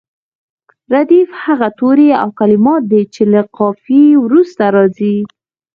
[0.93, 5.17] ردیف هغه توري او کلمات دي چې له قافیې وروسته راځي.